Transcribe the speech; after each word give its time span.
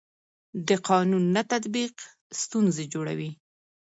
د 0.67 0.69
قانون 0.89 1.23
نه 1.35 1.41
تطبیق 1.51 1.93
ستونزې 2.41 2.85
جوړوي 2.93 3.31